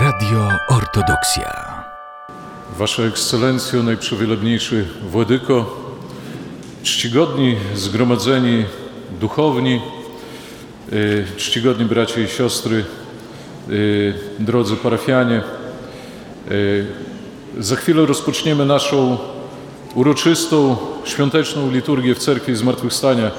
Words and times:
Radio 0.00 0.48
Ortodoksja. 0.68 1.82
Wasza 2.78 3.02
Ekscelencjo, 3.02 3.82
Najprzewielebniejszy 3.82 4.86
Władyko, 5.10 5.76
czcigodni 6.82 7.56
zgromadzeni 7.74 8.64
duchowni, 9.20 9.80
y, 10.92 11.26
czcigodni 11.36 11.84
bracia 11.84 12.20
i 12.20 12.28
siostry, 12.28 12.84
y, 13.70 14.14
drodzy 14.38 14.76
parafianie, 14.76 15.42
y, 16.50 16.86
za 17.58 17.76
chwilę 17.76 18.06
rozpoczniemy 18.06 18.66
naszą 18.66 19.18
uroczystą, 19.94 20.76
świąteczną 21.04 21.70
liturgię 21.70 22.14
w 22.14 22.18
Cerkwi 22.18 22.56
Zmartwychwstania 22.56 23.30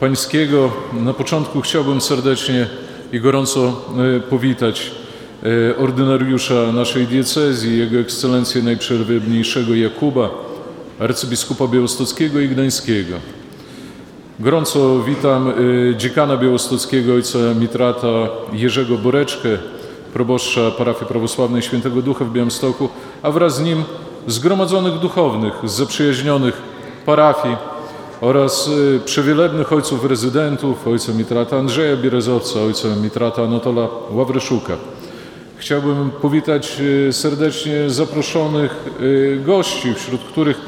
Pańskiego. 0.00 0.72
Na 0.92 1.14
początku 1.14 1.60
chciałbym 1.60 2.00
serdecznie 2.00 2.66
i 3.12 3.20
gorąco 3.20 3.82
powitać 4.30 5.03
ordynariusza 5.78 6.72
naszej 6.72 7.06
diecezji, 7.06 7.78
Jego 7.78 7.98
Ekscelencję 7.98 8.62
Najprzewielebniejszego 8.62 9.74
Jakuba, 9.74 10.30
arcybiskupa 10.98 11.66
białostockiego 11.66 12.40
i 12.40 12.48
gdańskiego. 12.48 13.14
Gorąco 14.40 15.00
witam 15.00 15.48
y, 15.48 15.94
dziekana 15.96 16.36
białostockiego 16.36 17.14
ojca 17.14 17.38
Mitrata 17.60 18.28
Jerzego 18.52 18.98
Boreczkę, 18.98 19.48
proboszcza 20.12 20.70
parafii 20.70 21.06
prawosławnej 21.06 21.62
Świętego 21.62 22.02
Ducha 22.02 22.24
w 22.24 22.32
Białymstoku, 22.32 22.88
a 23.22 23.30
wraz 23.30 23.56
z 23.56 23.60
nim 23.60 23.84
zgromadzonych 24.26 24.98
duchownych 24.98 25.54
z 25.64 25.72
zaprzyjaźnionych 25.72 26.62
parafii 27.06 27.56
oraz 28.20 28.68
y, 28.68 29.00
przewielebnych 29.04 29.72
ojców 29.72 30.04
rezydentów, 30.04 30.88
ojca 30.88 31.12
Mitrata 31.12 31.58
Andrzeja 31.58 31.96
Bierezowca, 31.96 32.60
ojca 32.60 32.88
Mitrata 33.02 33.42
Anatola 33.42 33.88
Ławryszuka. 34.10 34.76
Chciałbym 35.58 36.10
powitać 36.10 36.76
y, 36.80 37.12
serdecznie 37.12 37.90
zaproszonych 37.90 38.84
y, 39.00 39.40
gości, 39.46 39.94
wśród 39.94 40.20
których 40.20 40.60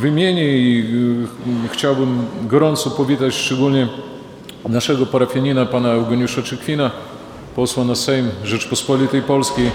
wymienię 0.00 0.58
i 0.58 0.84
y, 1.64 1.68
chciałbym 1.68 2.18
gorąco 2.42 2.90
powitać 2.90 3.34
szczególnie 3.34 3.88
naszego 4.68 5.06
parafianina, 5.06 5.66
pana 5.66 5.92
Eugeniusza 5.92 6.42
Czykwina, 6.42 6.90
posła 7.56 7.84
na 7.84 7.94
Sejm 7.94 8.28
Rzeczpospolitej 8.44 9.22
Polskiej 9.22 9.70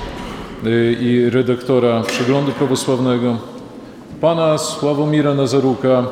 i 0.99 1.29
redaktora 1.29 2.03
Przeglądu 2.03 2.51
Prawosławnego, 2.51 3.37
pana 4.21 4.57
Sławomira 4.57 5.33
Nazaruka, 5.33 6.05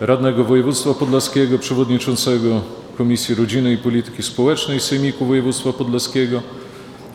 radnego 0.00 0.44
województwa 0.44 0.94
podlaskiego, 0.94 1.58
przewodniczącego 1.58 2.60
Komisji 2.98 3.34
Rodziny 3.34 3.72
i 3.72 3.76
Polityki 3.76 4.22
Społecznej 4.22 4.80
Sejmiku 4.80 5.24
Województwa 5.24 5.72
Podlaskiego 5.72 6.42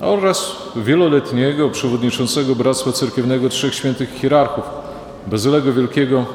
oraz 0.01 0.55
wieloletniego 0.75 1.69
przewodniczącego 1.69 2.55
Bractwa 2.55 2.91
Cerkiewnego 2.91 3.49
Trzech 3.49 3.75
Świętych 3.75 4.13
Hierarchów, 4.13 4.63
Bazylego 5.27 5.73
Wielkiego 5.73 6.25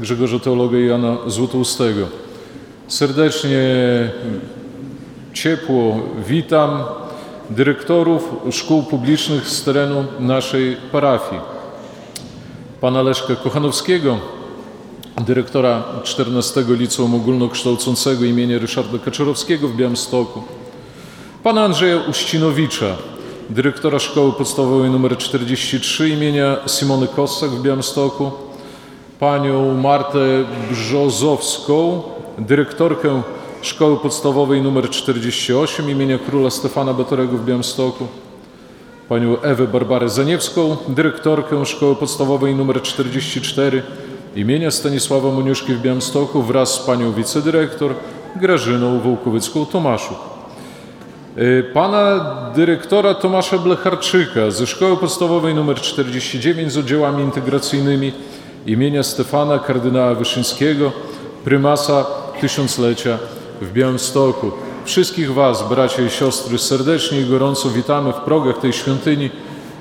Grzegorza 0.00 0.38
Teologa 0.38 0.78
i 0.78 0.86
Jana 0.86 1.16
Złotoustego. 1.26 2.06
Serdecznie, 2.88 3.60
ciepło 5.34 5.96
witam 6.28 6.82
dyrektorów 7.50 8.28
szkół 8.50 8.82
publicznych 8.82 9.48
z 9.48 9.64
terenu 9.64 10.04
naszej 10.20 10.76
parafii. 10.92 11.42
Pana 12.80 13.02
Leszka 13.02 13.36
Kochanowskiego, 13.36 14.18
dyrektora 15.26 15.82
14 16.02 16.64
Liceum 16.68 17.14
Ogólnokształcącego 17.14 18.24
imienia 18.24 18.58
Ryszarda 18.58 18.98
Kaczorowskiego 18.98 19.68
w 19.68 19.76
Białymstoku. 19.76 20.42
Pana 21.42 21.64
Andrzeja 21.64 21.96
Uścinowicza, 22.10 22.86
dyrektora 23.50 23.98
Szkoły 23.98 24.32
Podstawowej 24.32 24.90
nr 24.90 25.16
43 25.16 26.08
imienia 26.08 26.56
Simony 26.66 27.08
Kossak 27.08 27.50
w 27.50 27.62
Białymstoku. 27.62 28.30
Panią 29.20 29.74
Martę 29.74 30.18
Brzozowską, 30.70 32.02
dyrektorkę 32.38 33.22
Szkoły 33.62 33.96
Podstawowej 33.96 34.60
nr 34.60 34.90
48 34.90 35.90
imienia 35.90 36.18
Króla 36.18 36.50
Stefana 36.50 36.94
Batorego 36.94 37.36
w 37.36 37.44
Białymstoku 37.44 38.06
panią 39.08 39.40
Ewę 39.40 39.66
Barbarę 39.66 40.08
Zaniewską, 40.08 40.76
dyrektorkę 40.88 41.66
Szkoły 41.66 41.96
Podstawowej 41.96 42.52
nr 42.52 42.82
44 42.82 43.82
imienia 44.36 44.70
Stanisława 44.70 45.30
Moniuszki 45.30 45.74
w 45.74 45.80
Białymstoku 45.80 46.42
wraz 46.42 46.74
z 46.74 46.78
panią 46.78 47.12
wicedyrektor 47.12 47.94
Grażyną 48.36 49.00
Wołkowycką-Tomaszuk. 49.00 50.29
Y, 51.38 51.64
Pana 51.74 52.36
dyrektora 52.54 53.14
Tomasza 53.14 53.58
Blecharczyka 53.58 54.50
ze 54.50 54.66
Szkoły 54.66 54.96
Podstawowej 54.96 55.52
nr 55.52 55.80
49 55.80 56.72
z 56.72 56.78
oddziałami 56.78 57.22
integracyjnymi 57.22 58.12
imienia 58.66 59.02
Stefana 59.02 59.58
kardynała 59.58 60.14
Wyszyńskiego, 60.14 60.92
prymasa 61.44 62.06
tysiąclecia 62.40 63.18
w 63.60 63.72
Białymstoku. 63.72 64.50
Wszystkich 64.84 65.34
Was, 65.34 65.68
bracia 65.68 66.02
i 66.02 66.10
siostry, 66.10 66.58
serdecznie 66.58 67.20
i 67.20 67.24
gorąco 67.24 67.68
witamy 67.68 68.12
w 68.12 68.16
progach 68.16 68.58
tej 68.58 68.72
świątyni 68.72 69.30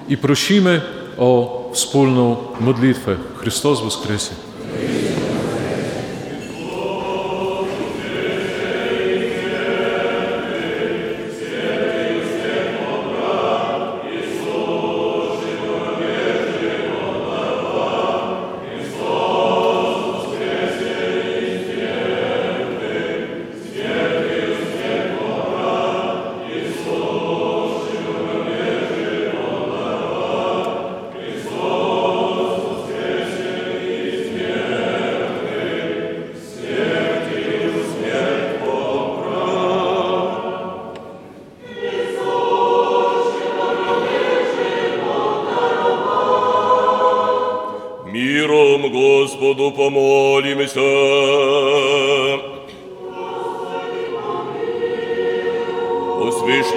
i 0.09 0.17
prosimy 0.17 0.81
o 1.17 1.59
wspólną 1.73 2.35
modlitwę. 2.59 3.15
Chrystus 3.37 3.81
Woskresie. 3.81 4.48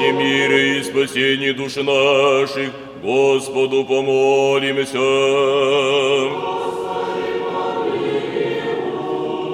Свышнем 0.02 0.18
мире 0.18 0.78
и 0.78 0.82
спасении 0.82 1.52
душ 1.52 1.76
наших 1.76 2.70
Господу 3.02 3.84
помолимся. 3.84 4.98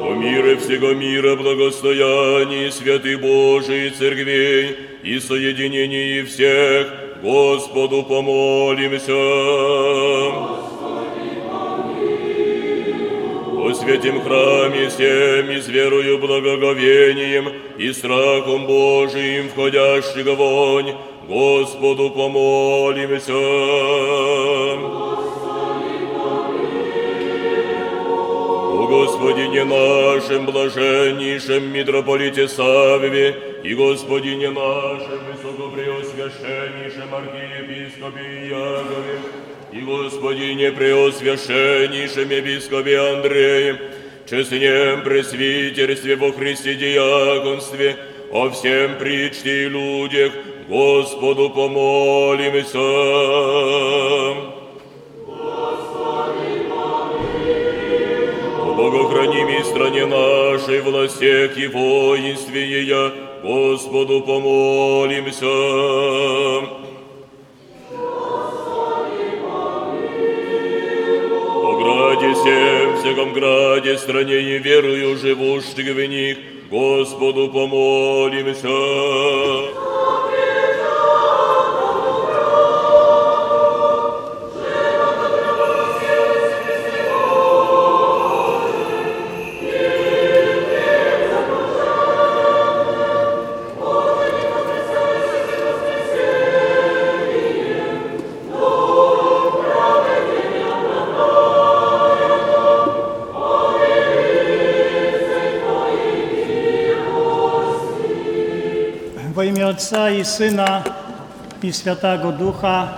О 0.05 0.15
мире 0.17 0.57
всего 0.57 0.95
мира, 0.95 1.37
благостоянии 1.37 2.71
святый 2.71 3.17
Божий 3.17 3.91
церквей 3.91 4.77
и 5.03 5.19
соединении 5.21 6.23
всех 6.23 6.89
Господу 7.23 8.03
помолимся. 8.05 9.13
О 9.13 10.68
святем 13.89 14.21
храме 14.21 14.89
всем 14.89 15.51
и 15.51 15.61
с 15.61 15.69
верою 15.69 16.19
благоговением 16.19 17.49
и 17.79 17.91
страхом 17.93 18.67
Божиим 18.67 19.49
входящего 19.49 20.35
вонь, 20.35 20.95
Господу 21.27 22.11
помолимся. 22.11 23.33
О 28.81 28.87
Господине 28.87 29.65
нашем, 29.65 30.45
блаженнейшем 30.45 31.73
митрополите 31.73 32.47
Савве 32.47 33.37
и 33.63 33.75
Господине 33.75 34.51
нашем, 34.51 35.19
высокопреосвященнейшем 35.33 37.15
архиепископе 37.15 38.49
Якове, 38.49 39.19
и 39.73 39.81
Господине 39.81 40.73
Преосвященнейшем 40.73 42.31
Епископе 42.31 42.99
Андреем, 42.99 43.79
честнем 44.29 45.03
пресвитерстве 45.03 46.17
во 46.17 46.33
Христе 46.33 46.75
диаконстве, 46.75 47.97
о 48.33 48.49
всем 48.51 48.97
причте 48.99 49.67
и 49.67 49.69
людях, 49.69 50.33
Господу 50.69 51.51
помолимся. 51.51 52.79
О 58.61 58.75
богохранимой 58.75 59.65
стране 59.65 60.07
нашей, 60.07 60.81
властях 60.81 61.57
и 61.59 61.67
воинстве 61.67 62.83
Ея, 62.83 63.13
Господу 63.43 64.23
помолимся. 64.23 65.47
Богом 73.19 73.33
граде, 73.33 73.99
стране 73.99 74.41
и 74.41 74.59
верою 74.59 75.17
живущих 75.17 75.95
в 75.95 76.07
них, 76.07 76.39
Господу 76.71 77.49
помолимся. 77.49 78.69
Imię 109.43 109.67
Ojca 109.67 110.11
i 110.11 110.25
Syna 110.25 110.83
i 111.63 111.73
Świętego 111.73 112.33
Ducha 112.33 112.89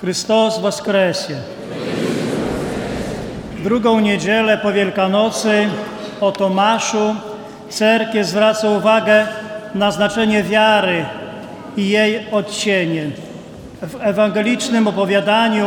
Chrystus 0.00 0.58
Woskresie. 0.58 1.36
W 3.56 3.62
drugą 3.62 4.00
niedzielę 4.00 4.58
po 4.58 4.72
Wielkanocy 4.72 5.68
o 6.20 6.32
Tomaszu 6.32 7.14
cerkiew 7.68 8.26
zwraca 8.26 8.68
uwagę 8.68 9.26
na 9.74 9.90
znaczenie 9.90 10.42
wiary 10.42 11.04
i 11.76 11.88
jej 11.88 12.26
odcienie. 12.32 13.10
W 13.82 13.96
ewangelicznym 14.00 14.88
opowiadaniu 14.88 15.66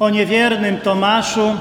o 0.00 0.10
niewiernym 0.10 0.76
Tomaszu 0.76 1.56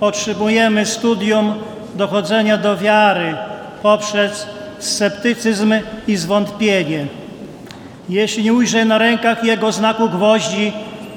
otrzymujemy 0.00 0.86
studium 0.86 1.54
dochodzenia 1.94 2.58
do 2.58 2.76
wiary 2.76 3.36
poprzez 3.82 4.57
sceptycyzm 4.78 5.74
i 6.06 6.16
zwątpienie. 6.16 7.06
Jeśli 8.08 8.44
nie 8.44 8.52
ujrzę 8.52 8.84
na 8.84 8.98
rękach 8.98 9.44
Jego 9.44 9.72
znaku 9.72 10.08
gwoździ 10.08 10.72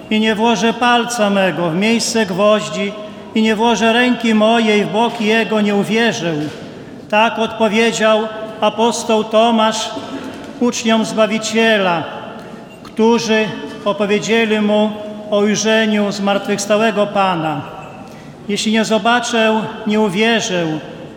i 0.09 0.19
nie 0.19 0.35
włożę 0.35 0.73
palca 0.73 1.29
mego 1.29 1.69
w 1.69 1.75
miejsce 1.75 2.25
gwoździ 2.25 2.91
i 3.35 3.41
nie 3.41 3.55
włożę 3.55 3.93
ręki 3.93 4.33
mojej 4.33 4.85
w 4.85 4.91
boki 4.91 5.25
Jego, 5.25 5.61
nie 5.61 5.75
uwierzę. 5.75 6.33
Tak 7.09 7.39
odpowiedział 7.39 8.27
apostoł 8.61 9.23
Tomasz 9.23 9.89
uczniom 10.59 11.05
Zbawiciela, 11.05 12.03
którzy 12.83 13.45
opowiedzieli 13.85 14.61
mu 14.61 14.91
o 15.31 15.39
ujrzeniu 15.39 16.11
zmartwychwstałego 16.11 17.07
Pana. 17.07 17.61
Jeśli 18.49 18.71
nie 18.71 18.85
zobaczę, 18.85 19.61
nie 19.87 19.99
uwierzę. 19.99 20.65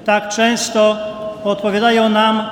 Tak 0.05 0.29
często 0.29 0.97
odpowiadają 1.45 2.09
nam 2.09 2.43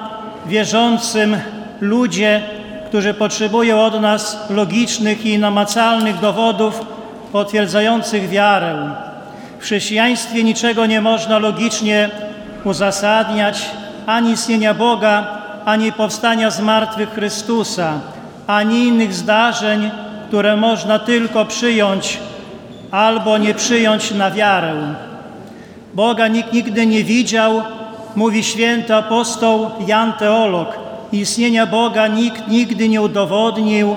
wierzącym 0.47 1.37
ludzie, 1.81 2.43
którzy 2.89 3.15
potrzebują 3.15 3.85
od 3.85 4.00
nas 4.00 4.50
logicznych 4.50 5.27
i 5.27 5.39
namacalnych 5.39 6.21
dowodów 6.21 6.87
potwierdzających 7.33 8.29
wiarę. 8.29 8.91
W 9.59 9.62
chrześcijaństwie 9.62 10.44
niczego 10.44 10.87
nie 10.87 11.00
można 11.00 11.39
logicznie 11.39 12.11
uzasadniać, 12.65 13.71
ani 14.06 14.31
istnienia 14.31 14.75
Boga, 14.75 15.27
ani 15.65 15.93
powstania 15.93 16.50
z 16.50 16.61
martwych 16.61 17.11
Chrystusa, 17.11 17.93
ani 18.47 18.87
innych 18.87 19.15
zdarzeń, 19.15 19.91
które 20.29 20.56
można 20.56 20.99
tylko 20.99 21.45
przyjąć 21.45 22.19
albo 22.91 23.38
nie 23.38 23.55
przyjąć 23.55 24.11
na 24.11 24.31
wiarę. 24.31 24.75
Boga 25.95 26.29
nikt 26.29 26.53
nigdy 26.53 26.87
nie 26.87 27.05
widział, 27.05 27.62
mówi 28.17 28.44
święty 28.44 28.94
apostoł 28.94 29.70
Jan 29.87 30.12
Teolog. 30.12 30.69
Istnienia 31.12 31.67
Boga 31.67 32.06
nikt 32.06 32.49
nigdy 32.49 32.88
nie 32.88 33.03
udowodnił 33.03 33.97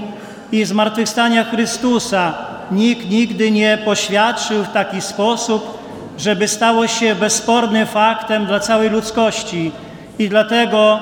i 0.51 0.65
zmartwychwstania 0.65 1.43
Chrystusa 1.43 2.33
nikt 2.71 3.09
nigdy 3.09 3.51
nie 3.51 3.77
poświadczył 3.85 4.63
w 4.63 4.71
taki 4.71 5.01
sposób, 5.01 5.77
żeby 6.17 6.47
stało 6.47 6.87
się 6.87 7.15
bezspornym 7.15 7.87
faktem 7.87 8.45
dla 8.45 8.59
całej 8.59 8.89
ludzkości. 8.89 9.71
I 10.19 10.29
dlatego, 10.29 10.99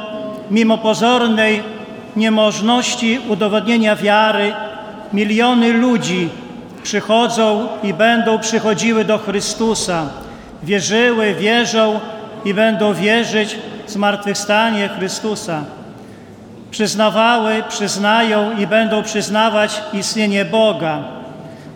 mimo 0.51 0.77
pozornej 0.77 1.63
niemożności 2.15 3.19
udowodnienia 3.30 3.95
wiary, 3.95 4.54
miliony 5.13 5.74
ludzi 5.74 6.30
przychodzą 6.83 7.68
i 7.83 7.94
będą 7.94 8.39
przychodziły 8.39 9.06
do 9.06 9.18
Chrystusa. 9.18 10.10
Wierzyły, 10.63 11.33
wierzą 11.33 12.00
i 12.45 12.54
będą 12.54 12.94
wierzyć 12.94 13.57
w 13.86 13.92
zmartwychwstanie 13.92 14.90
Chrystusa. 14.90 15.63
Przyznawały, 16.72 17.63
przyznają 17.69 18.57
i 18.57 18.68
będą 18.68 19.04
przyznawać 19.04 19.81
istnienie 19.94 20.45
Boga, 20.45 20.98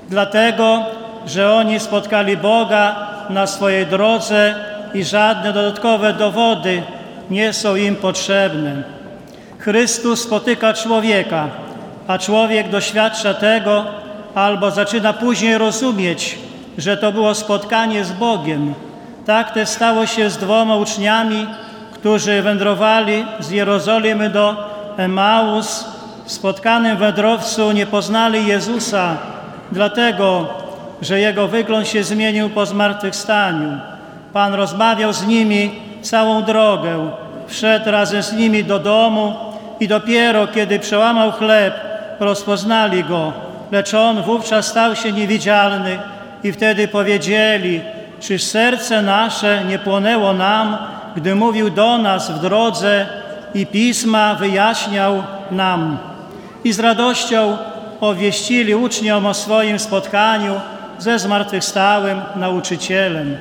dlatego, 0.09 0.85
że 1.27 1.53
oni 1.53 1.79
spotkali 1.79 2.37
Boga 2.37 2.95
na 3.29 3.47
swojej 3.47 3.85
drodze 3.85 4.55
i 4.93 5.03
żadne 5.03 5.53
dodatkowe 5.53 6.13
dowody 6.13 6.83
nie 7.29 7.53
są 7.53 7.75
im 7.75 7.95
potrzebne. 7.95 8.83
Chrystus 9.59 10.21
spotyka 10.21 10.73
człowieka, 10.73 11.47
a 12.07 12.17
człowiek 12.17 12.69
doświadcza 12.69 13.33
tego 13.33 13.85
albo 14.35 14.71
zaczyna 14.71 15.13
później 15.13 15.57
rozumieć, 15.57 16.37
że 16.77 16.97
to 16.97 17.11
było 17.11 17.35
spotkanie 17.35 18.05
z 18.05 18.11
Bogiem. 18.11 18.73
Tak 19.27 19.51
też 19.51 19.69
stało 19.69 20.05
się 20.05 20.29
z 20.29 20.37
dwoma 20.37 20.75
uczniami, 20.75 21.47
którzy 21.93 22.41
wędrowali 22.41 23.25
z 23.39 23.51
Jerozolimy 23.51 24.29
do 24.29 24.55
Emaus. 24.97 25.85
W 26.25 26.31
spotkanym 26.31 26.97
wędrowcu 26.97 27.71
nie 27.71 27.85
poznali 27.85 28.47
Jezusa, 28.47 29.17
dlatego, 29.71 30.47
że 31.01 31.19
jego 31.19 31.47
wygląd 31.47 31.87
się 31.87 32.03
zmienił 32.03 32.49
po 32.49 32.65
zmartwychwstaniu. 32.65 33.79
Pan 34.33 34.53
rozmawiał 34.53 35.13
z 35.13 35.27
nimi 35.27 35.71
całą 36.01 36.43
drogę, 36.43 37.09
wszedł 37.47 37.91
razem 37.91 38.23
z 38.23 38.33
nimi 38.33 38.63
do 38.63 38.79
domu 38.79 39.35
i 39.79 39.87
dopiero 39.87 40.47
kiedy 40.47 40.79
przełamał 40.79 41.31
chleb, 41.31 41.73
rozpoznali 42.19 43.03
go, 43.03 43.33
lecz 43.71 43.93
on 43.93 44.21
wówczas 44.21 44.67
stał 44.67 44.95
się 44.95 45.11
niewidzialny 45.11 45.99
i 46.43 46.51
wtedy 46.51 46.87
powiedzieli, 46.87 47.81
czyż 48.19 48.43
serce 48.43 49.01
nasze 49.01 49.65
nie 49.65 49.79
płonęło 49.79 50.33
nam, 50.33 50.77
gdy 51.15 51.35
mówił 51.35 51.69
do 51.69 51.97
nas 51.97 52.31
w 52.31 52.39
drodze 52.39 53.05
i 53.53 53.65
Pisma 53.65 54.35
wyjaśniał 54.35 55.23
nam. 55.51 55.97
I 56.63 56.73
z 56.73 56.79
radością 56.79 57.57
powieścili 57.99 58.75
uczniom 58.75 59.25
o 59.25 59.33
swoim 59.33 59.79
spotkaniu 59.79 60.53
ze 60.99 61.19
zmartwychwstałym 61.19 62.21
nauczycielem. 62.35 63.37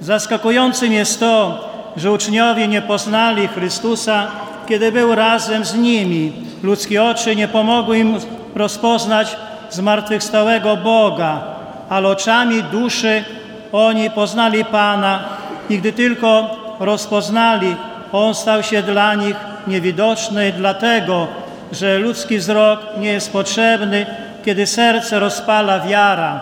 Zaskakującym 0.00 0.92
jest 0.92 1.20
to, 1.20 1.68
że 1.96 2.12
uczniowie 2.12 2.68
nie 2.68 2.82
poznali 2.82 3.48
Chrystusa, 3.48 4.26
kiedy 4.68 4.92
był 4.92 5.14
razem 5.14 5.64
z 5.64 5.74
nimi. 5.74 6.32
Ludzkie 6.62 7.04
oczy 7.04 7.36
nie 7.36 7.48
pomogły 7.48 7.98
im 7.98 8.18
rozpoznać 8.54 9.36
zmartwychwstałego 9.70 10.76
Boga, 10.76 11.40
ale 11.88 12.08
oczami 12.08 12.62
duszy 12.62 13.24
oni 13.72 14.10
poznali 14.10 14.64
Pana 14.64 15.24
i 15.70 15.78
gdy 15.78 15.92
tylko 15.92 16.56
rozpoznali, 16.80 17.76
On 18.12 18.34
stał 18.34 18.62
się 18.62 18.82
dla 18.82 19.14
nich 19.14 19.36
niewidoczny, 19.66 20.52
dlatego, 20.56 21.26
że 21.72 21.98
ludzki 21.98 22.38
wzrok 22.38 22.80
nie 22.98 23.08
jest 23.12 23.32
potrzebny, 23.32 24.06
kiedy 24.44 24.66
serce 24.66 25.20
rozpala 25.20 25.80
wiara. 25.80 26.40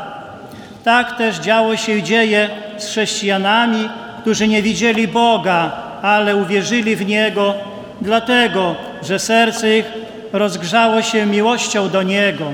Tak 0.84 1.16
też 1.16 1.36
działo 1.36 1.76
się 1.76 1.92
i 1.92 2.02
dzieje 2.02 2.48
z 2.78 2.86
chrześcijanami, 2.86 3.88
którzy 4.20 4.48
nie 4.48 4.62
widzieli 4.62 5.08
Boga, 5.08 5.72
ale 6.02 6.36
uwierzyli 6.36 6.96
w 6.96 7.06
Niego, 7.06 7.54
dlatego, 8.00 8.74
że 9.02 9.18
serce 9.18 9.78
ich 9.78 9.84
rozgrzało 10.32 11.02
się 11.02 11.26
miłością 11.26 11.88
do 11.88 12.02
Niego. 12.02 12.44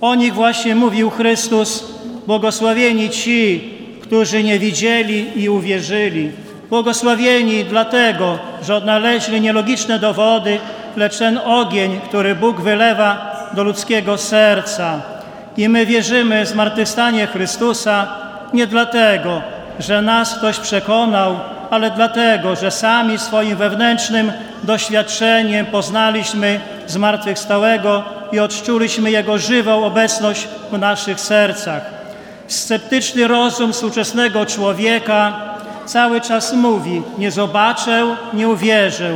O 0.00 0.14
nich 0.14 0.34
właśnie 0.34 0.74
mówił 0.74 1.10
Chrystus, 1.10 1.84
błogosławieni 2.26 3.10
ci, 3.10 3.74
którzy 4.08 4.42
nie 4.42 4.58
widzieli 4.58 5.42
i 5.42 5.48
uwierzyli. 5.48 6.30
Błogosławieni 6.70 7.64
dlatego, 7.64 8.38
że 8.62 8.76
odnaleźli 8.76 9.40
nielogiczne 9.40 9.98
dowody, 9.98 10.58
lecz 10.96 11.18
ten 11.18 11.40
ogień, 11.44 12.00
który 12.08 12.34
Bóg 12.34 12.60
wylewa 12.60 13.36
do 13.52 13.64
ludzkiego 13.64 14.18
serca. 14.18 15.00
I 15.56 15.68
my 15.68 15.86
wierzymy 15.86 16.44
w 16.44 16.48
zmartwychwstanie 16.48 17.26
Chrystusa 17.26 18.08
nie 18.52 18.66
dlatego, 18.66 19.42
że 19.78 20.02
nas 20.02 20.38
ktoś 20.38 20.58
przekonał, 20.58 21.40
ale 21.70 21.90
dlatego, 21.90 22.56
że 22.56 22.70
sami 22.70 23.18
swoim 23.18 23.56
wewnętrznym 23.56 24.32
doświadczeniem 24.62 25.66
poznaliśmy 25.66 26.60
zmartwychwstałego 26.86 28.02
i 28.32 28.40
odczuliśmy 28.40 29.10
Jego 29.10 29.38
żywą 29.38 29.84
obecność 29.84 30.48
w 30.72 30.78
naszych 30.78 31.20
sercach. 31.20 31.97
Sceptyczny 32.48 33.28
rozum 33.28 33.72
współczesnego 33.72 34.46
człowieka 34.46 35.40
cały 35.86 36.20
czas 36.20 36.52
mówi: 36.52 37.02
Nie 37.18 37.30
zobaczę, 37.30 38.16
nie 38.32 38.48
uwierzę, 38.48 39.12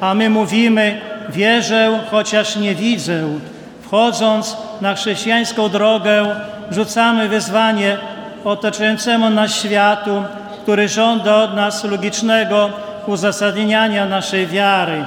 a 0.00 0.14
my 0.14 0.30
mówimy: 0.30 1.00
Wierzę, 1.28 2.00
chociaż 2.10 2.56
nie 2.56 2.74
widzę. 2.74 3.38
Wchodząc 3.82 4.56
na 4.80 4.94
chrześcijańską 4.94 5.68
drogę, 5.68 6.36
rzucamy 6.70 7.28
wyzwanie 7.28 7.98
otaczającemu 8.44 9.30
nas 9.30 9.54
światu, 9.54 10.22
który 10.62 10.88
żąda 10.88 11.36
od 11.36 11.54
nas 11.54 11.84
logicznego 11.84 12.70
uzasadniania 13.06 14.06
naszej 14.06 14.46
wiary. 14.46 15.04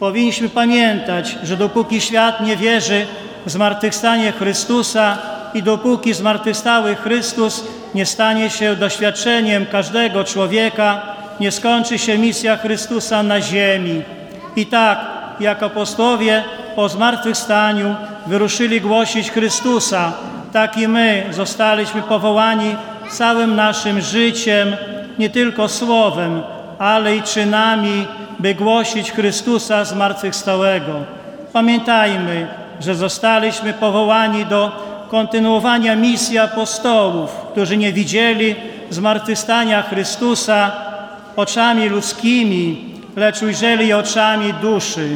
Powinniśmy 0.00 0.48
pamiętać, 0.48 1.38
że 1.42 1.56
dopóki 1.56 2.00
świat 2.00 2.40
nie 2.40 2.56
wierzy 2.56 3.06
w 3.46 3.50
zmartwychwstanie 3.50 4.32
Chrystusa 4.32 5.18
i 5.54 5.62
dopóki 5.62 6.14
zmartwychwstały 6.14 6.94
Chrystus 6.94 7.64
nie 7.94 8.06
stanie 8.06 8.50
się 8.50 8.76
doświadczeniem 8.76 9.66
każdego 9.66 10.24
człowieka, 10.24 11.02
nie 11.40 11.50
skończy 11.50 11.98
się 11.98 12.18
misja 12.18 12.56
Chrystusa 12.56 13.22
na 13.22 13.40
ziemi. 13.40 14.02
I 14.56 14.66
tak, 14.66 14.98
jak 15.40 15.62
apostowie 15.62 16.44
po 16.76 16.88
zmartwychwstaniu 16.88 17.94
wyruszyli 18.26 18.80
głosić 18.80 19.30
Chrystusa, 19.30 20.12
tak 20.52 20.78
i 20.78 20.88
my 20.88 21.24
zostaliśmy 21.30 22.02
powołani 22.02 22.76
całym 23.10 23.56
naszym 23.56 24.00
życiem, 24.00 24.76
nie 25.18 25.30
tylko 25.30 25.68
słowem, 25.68 26.42
ale 26.78 27.16
i 27.16 27.22
czynami, 27.22 28.06
by 28.38 28.54
głosić 28.54 29.12
Chrystusa 29.12 29.84
zmartwychwstałego. 29.84 30.92
Pamiętajmy, 31.52 32.46
że 32.80 32.94
zostaliśmy 32.94 33.72
powołani 33.72 34.46
do 34.46 34.91
kontynuowania 35.12 35.96
misji 35.96 36.38
apostołów, 36.38 37.30
którzy 37.52 37.76
nie 37.76 37.92
widzieli 37.92 38.56
zmartwychwstania 38.90 39.82
Chrystusa 39.82 40.72
oczami 41.36 41.88
ludzkimi, 41.88 42.94
lecz 43.16 43.42
ujrzeli 43.42 43.92
oczami 43.92 44.54
duszy. 44.54 45.08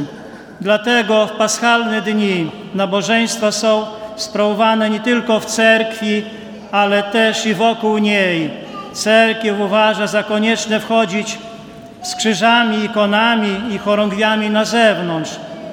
Dlatego 0.60 1.26
w 1.26 1.32
paschalne 1.32 2.02
dni 2.02 2.50
nabożeństwa 2.74 3.52
są 3.52 3.86
sprawowane 4.16 4.90
nie 4.90 5.00
tylko 5.00 5.40
w 5.40 5.46
cerkwi, 5.46 6.22
ale 6.72 7.02
też 7.02 7.46
i 7.46 7.54
wokół 7.54 7.98
niej. 7.98 8.50
Cerkiew 8.92 9.60
uważa 9.60 10.06
za 10.06 10.22
konieczne 10.22 10.80
wchodzić 10.80 11.38
z 12.02 12.14
krzyżami, 12.14 12.84
ikonami 12.84 13.74
i 13.74 13.78
chorągwiami 13.78 14.50
na 14.50 14.64
zewnątrz. 14.64 15.30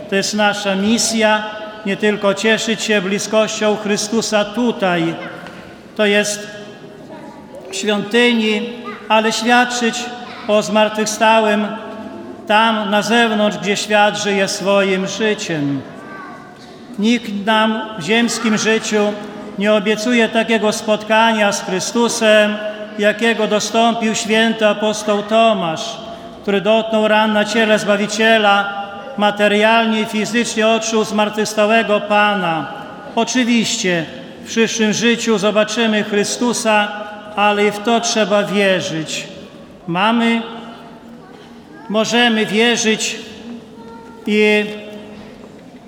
To 0.10 0.16
jest 0.16 0.34
nasza 0.34 0.76
misja, 0.76 1.44
nie 1.86 1.98
tylko 1.98 2.34
cieszyć 2.34 2.82
się 2.82 3.02
bliskością 3.02 3.78
Chrystusa 3.84 4.46
tutaj, 4.46 5.16
to 5.96 6.06
jest 6.06 6.48
w 7.72 7.76
świątyni, 7.76 8.70
ale 9.10 9.32
świadczyć 9.32 10.06
o 10.48 10.62
zmartwychwstałym 10.62 11.68
tam 12.48 12.90
na 12.90 13.02
zewnątrz, 13.02 13.58
gdzie 13.58 13.78
świat 13.78 14.18
żyje 14.18 14.48
swoim 14.48 15.08
życiem. 15.08 15.82
Nikt 17.00 17.46
nam 17.46 17.82
w 18.00 18.04
ziemskim 18.04 18.58
życiu 18.58 19.14
nie 19.58 19.74
obiecuje 19.74 20.30
takiego 20.30 20.72
spotkania 20.72 21.52
z 21.52 21.62
Chrystusem, 21.62 22.58
jakiego 23.00 23.48
dostąpił 23.48 24.16
święty 24.16 24.68
apostoł 24.68 25.24
Tomasz, 25.24 25.98
który 26.42 26.62
dotknął 26.62 27.08
ran 27.08 27.34
na 27.34 27.46
ciele 27.46 27.80
Zbawiciela, 27.80 28.83
materialnie 29.18 30.02
i 30.02 30.06
fizycznie 30.06 30.68
odczuł 30.68 31.04
zmartwychwstałego 31.04 32.02
Pana. 32.02 32.68
Oczywiście 33.16 34.06
w 34.44 34.48
przyszłym 34.48 34.94
życiu 34.94 35.38
zobaczymy 35.38 36.04
Chrystusa, 36.04 36.88
ale 37.36 37.66
i 37.66 37.72
w 37.72 37.80
to 37.80 38.00
trzeba 38.00 38.44
wierzyć. 38.44 39.28
Mamy, 39.88 40.42
możemy 41.90 42.46
wierzyć 42.46 43.16
i 44.28 44.66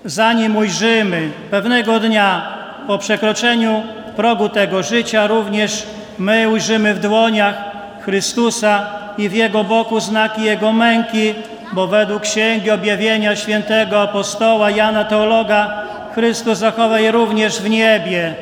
zanim 0.05 0.57
ujrzymy 0.57 1.29
pewnego 1.51 1.99
dnia 1.99 2.55
po 2.87 2.97
przekroczeniu 2.97 3.83
progu 4.15 4.49
tego 4.49 4.83
życia, 4.83 5.27
również 5.27 5.83
my 6.19 6.49
ujrzymy 6.49 6.93
w 6.93 6.99
dłoniach 6.99 7.55
Chrystusa 8.01 8.87
i 9.17 9.29
w 9.29 9.33
Jego 9.33 9.63
boku 9.63 9.99
znaki 9.99 10.43
Jego 10.43 10.71
męki, 10.71 11.33
bo 11.74 11.86
według 11.86 12.22
Księgi 12.22 12.70
Objawienia 12.70 13.36
świętego 13.36 14.02
apostoła 14.02 14.70
Jana 14.70 15.04
Teologa 15.04 15.90
Chrystus 16.14 16.58
zachowa 16.58 17.00
je 17.00 17.12
również 17.12 17.60
w 17.60 17.70
niebie. 17.70 18.34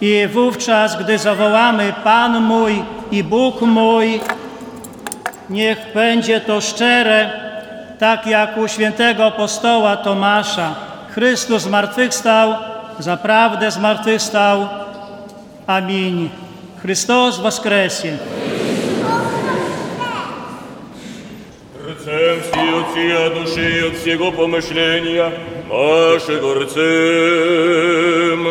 I 0.00 0.26
wówczas, 0.32 0.96
gdy 0.96 1.18
zawołamy 1.18 1.92
Pan 2.04 2.40
mój 2.40 2.82
i 3.10 3.24
Bóg 3.24 3.60
mój, 3.60 4.20
niech 5.50 5.78
będzie 5.94 6.40
to 6.40 6.60
szczere, 6.60 7.30
tak 7.98 8.26
jak 8.26 8.56
u 8.56 8.68
świętego 8.68 9.26
apostoła 9.26 9.96
Tomasza. 9.96 10.74
Chrystus 11.10 11.62
zmartwychwstał, 11.62 12.54
zaprawdę 12.98 13.70
zmartwychwstał. 13.70 14.68
Amin. 15.66 16.28
Chrystus 16.82 17.38
воскресе! 17.38 18.18
Рцем 22.08 22.38
всі 22.42 22.60
от 22.74 22.84
всія 22.90 23.28
душі, 23.28 23.82
от 23.86 23.94
всього 23.94 24.32
помишлення 24.32 25.32
нашого 25.70 26.54
рцем. 26.54 28.46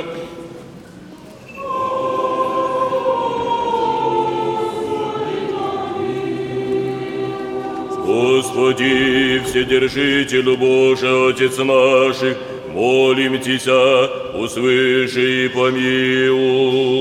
Господи, 8.05 9.41
Вседержителю 9.45 10.55
Божий, 10.55 11.29
Отец 11.29 11.57
наших, 11.57 12.38
молим 12.74 13.39
Тися, 13.39 14.10
услыши 14.33 15.45
и 15.45 15.50
помилуй. 15.50 16.93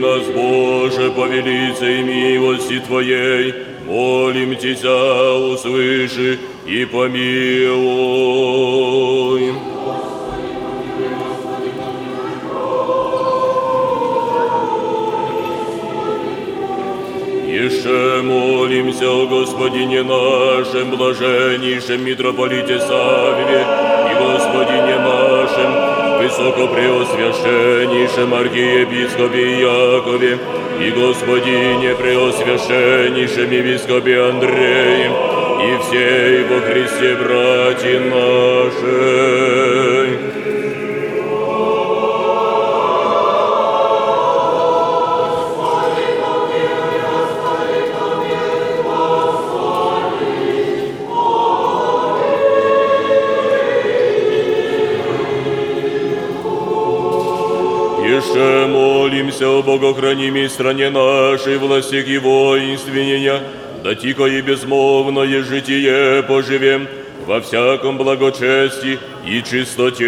Нас, 0.00 0.22
Боже, 0.34 1.10
по 1.10 1.26
милости 2.02 2.80
Твоей, 2.80 3.54
молим 3.86 4.56
Тебя, 4.56 5.34
услыши 5.34 6.38
и 6.66 6.84
помилуй. 6.86 7.70
Еще 17.46 18.22
молимся 18.22 19.10
о 19.10 19.26
Господине 19.26 20.02
нашем, 20.02 20.90
блаженнейшем 20.96 22.04
митрополите 22.04 22.78
Савве 22.80 23.79
Высокопреосвященнейшем 26.30 28.32
архиепископе 28.32 29.60
Якове 29.60 30.38
и 30.80 30.90
Господине 30.92 31.96
Преосвященнейшем 31.96 33.50
епископе 33.50 34.20
Андреем 34.20 35.12
и 35.60 35.76
всей 35.82 36.44
во 36.44 36.60
Христе 36.60 37.16
братья 37.16 37.98
нашей. 37.98 38.30
Молимся 59.60 59.60
о 59.60 59.62
богохранимой 59.62 60.48
стране 60.48 60.90
нашей, 60.90 61.58
властях 61.58 62.06
и 62.08 62.18
воинственения, 62.18 63.42
да 63.82 63.94
тихо 63.94 64.24
и 64.26 64.40
безмолвное 64.40 65.42
житие 65.42 66.22
поживем 66.22 66.88
во 67.26 67.40
всяком 67.40 67.98
благочестии 67.98 68.98
и 69.26 69.42
чистоте. 69.42 70.04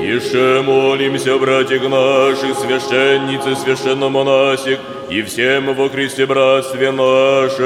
Еще 0.00 0.62
молимся, 0.62 1.38
братьях 1.38 1.82
наших, 1.88 2.56
священницы, 2.58 3.56
священномонасек, 3.56 4.78
и 5.10 5.22
всем 5.22 5.74
во 5.74 5.88
Христе 5.88 6.26
братстве 6.26 6.90
нашем. 6.92 7.64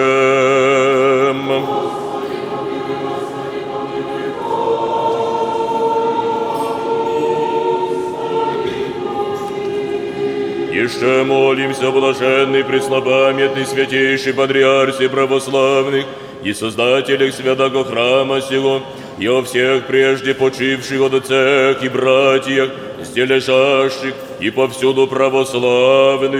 Еще 10.88 11.23
молимся, 11.23 11.90
блаженный, 11.90 12.64
преснопамятный, 12.64 13.66
святейший 13.66 14.33
патриарсе 14.33 15.11
православных 15.11 16.07
и 16.42 16.54
создателях 16.54 17.35
святого 17.35 17.85
храма 17.85 18.40
сего, 18.40 18.83
и 19.18 19.28
о 19.28 19.42
всех 19.42 19.87
прежде 19.87 20.33
почивших 20.33 21.12
отцах 21.12 21.83
и 21.83 21.90
братьях, 21.90 22.71
стележащих 23.04 24.14
и 24.40 24.49
повсюду 24.49 25.07
православных. 25.07 26.38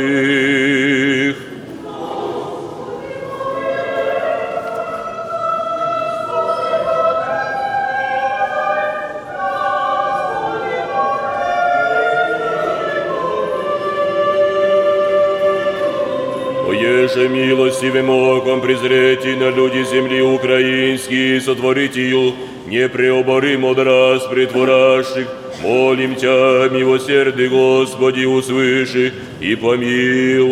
Милостивым 17.83 18.11
оком 18.11 18.61
презрите 18.61 19.37
на 19.37 19.51
люди 19.51 19.85
земли 19.85 20.21
украинские, 20.21 21.41
сотворить 21.41 21.97
ее 21.97 22.33
непреоборим 22.67 23.65
от 23.67 23.79
раз 23.79 24.27
притворящих, 24.27 25.29
молим 25.63 26.17
Тя, 26.17 26.69
милосердный 26.71 27.49
Господи, 27.49 28.25
услыши 28.25 29.15
и 29.41 29.55
помилуй. 29.55 30.49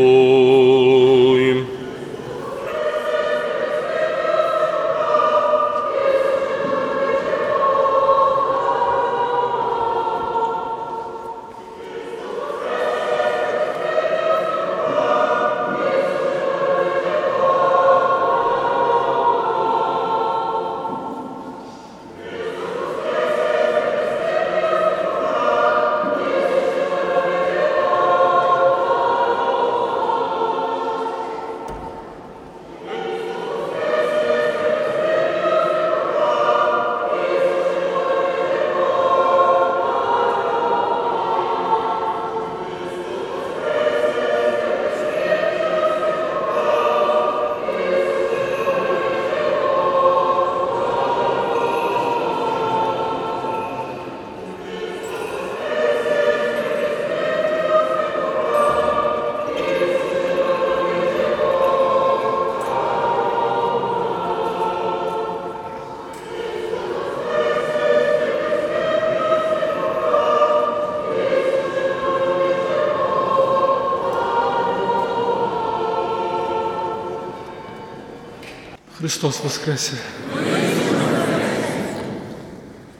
Chrystus 79.07 79.41
Woskresie. 79.41 79.97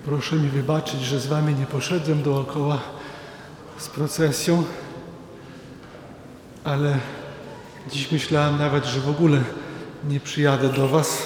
Proszę 0.05 0.37
mi 0.37 0.49
wybaczyć, 0.49 1.01
że 1.01 1.21
z 1.21 1.27
wami 1.27 1.55
nie 1.55 1.67
poszedłem 1.67 2.23
dookoła 2.23 2.79
z 3.79 3.89
procesją, 3.89 4.65
ale 6.65 6.99
dziś 7.93 8.13
myślałem 8.13 8.59
nawet, 8.59 8.85
że 8.85 9.01
w 9.01 9.09
ogóle 9.09 9.41
nie 10.09 10.21
przyjadę 10.21 10.69
do 10.69 10.89
was. 10.89 11.23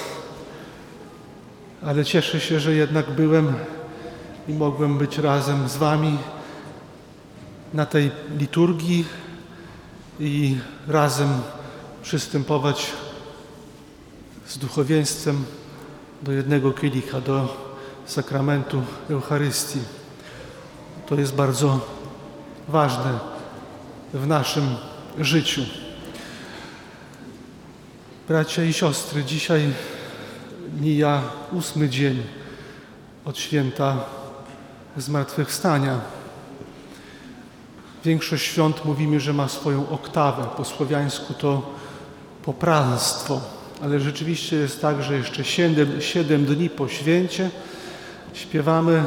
Ale 1.85 2.05
cieszę 2.05 2.39
się, 2.39 2.59
że 2.59 2.73
jednak 2.73 3.11
byłem 3.11 3.53
i 4.47 4.53
mogłem 4.53 4.97
być 4.97 5.17
razem 5.17 5.69
z 5.69 5.77
wami 5.77 6.17
na 7.73 7.85
tej 7.85 8.11
liturgii 8.37 9.05
i 10.19 10.57
razem 10.87 11.29
przystępować 12.03 12.91
z 14.51 14.57
duchowieństwem 14.57 15.45
do 16.21 16.31
jednego 16.31 16.71
kielicha, 16.71 17.21
do 17.21 17.57
sakramentu 18.05 18.83
Eucharystii. 19.09 19.79
To 21.05 21.15
jest 21.15 21.35
bardzo 21.35 21.79
ważne 22.67 23.19
w 24.13 24.27
naszym 24.27 24.75
życiu. 25.19 25.61
Bracia 28.27 28.63
i 28.63 28.73
siostry, 28.73 29.23
dzisiaj 29.23 29.73
mija 30.81 31.21
ósmy 31.51 31.89
dzień 31.89 32.23
od 33.25 33.37
święta 33.37 33.97
Zmartwychwstania. 34.97 35.99
Większość 38.05 38.45
świąt 38.45 38.85
mówimy, 38.85 39.19
że 39.19 39.33
ma 39.33 39.47
swoją 39.47 39.89
oktawę. 39.89 40.47
Po 40.57 40.65
słowiańsku 40.65 41.33
to 41.33 41.75
popranstwo 42.43 43.60
ale 43.81 43.99
rzeczywiście 43.99 44.55
jest 44.55 44.81
tak, 44.81 45.03
że 45.03 45.17
jeszcze 45.17 45.43
siedem, 45.43 46.01
siedem 46.01 46.45
dni 46.45 46.69
po 46.69 46.87
święcie 46.87 47.49
śpiewamy 48.33 49.03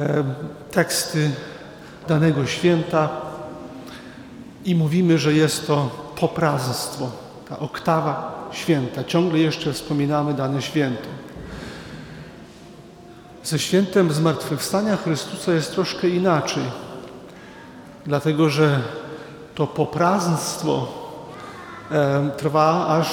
e, 0.00 0.24
teksty 0.70 1.30
danego 2.08 2.46
święta 2.46 3.08
i 4.64 4.74
mówimy, 4.74 5.18
że 5.18 5.32
jest 5.32 5.66
to 5.66 5.90
poprazstwo, 6.20 7.10
ta 7.48 7.58
oktawa 7.58 8.48
święta. 8.52 9.04
Ciągle 9.04 9.38
jeszcze 9.38 9.72
wspominamy 9.72 10.34
dane 10.34 10.62
święto. 10.62 11.08
Ze 13.44 13.58
świętem 13.58 14.12
Zmartwychwstania 14.12 14.96
Chrystusa 14.96 15.52
jest 15.52 15.72
troszkę 15.72 16.08
inaczej, 16.08 16.62
dlatego 18.06 18.50
że 18.50 18.80
to 19.54 19.66
poprazstwo 19.66 20.88
e, 21.02 21.05
trwa 22.36 22.86
aż 22.86 23.08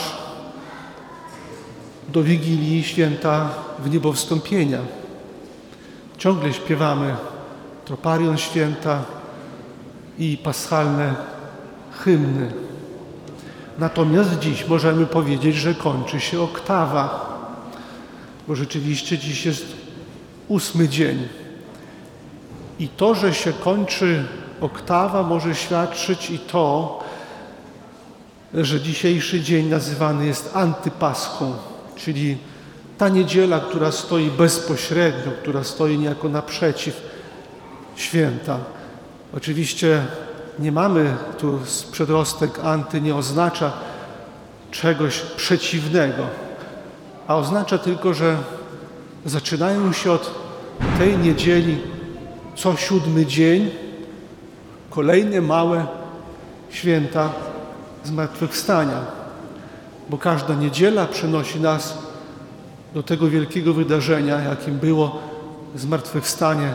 do 2.10 2.24
Wigilii 2.24 2.84
Święta 2.84 3.50
w 3.80 3.92
Niebowstąpienia. 3.92 4.80
Ciągle 6.18 6.54
śpiewamy 6.54 7.16
troparion 7.86 8.38
święta 8.38 9.04
i 10.20 10.38
paschalne 10.44 11.16
hymny. 11.92 12.52
Natomiast 13.80 14.40
dziś 14.40 14.68
możemy 14.68 15.06
powiedzieć, 15.06 15.56
że 15.56 15.76
kończy 15.76 16.20
się 16.20 16.42
oktawa, 16.42 17.30
bo 18.48 18.56
rzeczywiście 18.56 19.18
dziś 19.18 19.46
jest 19.46 19.66
ósmy 20.48 20.90
dzień. 20.90 21.28
I 22.80 22.88
to, 22.88 23.16
że 23.16 23.34
się 23.34 23.54
kończy 23.54 24.26
oktawa, 24.62 25.24
może 25.24 25.56
świadczyć 25.56 26.30
i 26.30 26.40
to, 26.40 27.03
że 28.54 28.82
dzisiejszy 28.82 29.42
dzień 29.42 29.68
nazywany 29.70 30.26
jest 30.26 30.52
antypaską, 30.54 31.54
czyli 31.96 32.38
ta 32.98 33.10
niedziela, 33.10 33.60
która 33.60 33.92
stoi 33.92 34.32
bezpośrednio, 34.32 35.32
która 35.42 35.64
stoi 35.64 35.98
niejako 35.98 36.30
naprzeciw 36.30 37.02
święta. 37.96 38.60
Oczywiście 39.38 40.02
nie 40.60 40.72
mamy 40.72 41.16
tu 41.38 41.60
przedrostek 41.92 42.60
anty, 42.64 43.02
nie 43.02 43.16
oznacza 43.16 43.72
czegoś 44.72 45.20
przeciwnego, 45.20 46.28
a 47.28 47.36
oznacza 47.36 47.78
tylko, 47.78 48.14
że 48.14 48.38
zaczynają 49.26 49.94
się 49.94 50.12
od 50.12 50.32
tej 50.98 51.18
niedzieli 51.18 51.78
co 52.56 52.76
siódmy 52.76 53.26
dzień 53.26 53.72
kolejne 54.90 55.42
małe 55.42 55.86
święta 56.70 57.30
zmartwychwstania, 58.04 59.02
bo 60.10 60.18
każda 60.18 60.54
niedziela 60.54 61.06
przynosi 61.06 61.60
nas 61.60 61.98
do 62.94 63.04
tego 63.04 63.30
wielkiego 63.30 63.74
wydarzenia, 63.74 64.42
jakim 64.42 64.78
było 64.78 65.20
zmartwychwstanie 65.76 66.74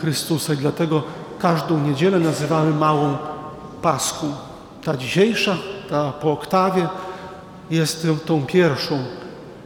Chrystusa 0.00 0.54
i 0.54 0.56
dlatego 0.56 1.02
każdą 1.38 1.80
niedzielę 1.80 2.18
nazywamy 2.18 2.70
małą 2.70 3.16
Paską. 3.82 4.32
Ta 4.84 4.96
dzisiejsza, 4.96 5.56
ta 5.90 6.12
po 6.12 6.32
oktawie 6.32 6.88
jest 7.70 8.06
tą, 8.26 8.46
pierwszą 8.46 8.98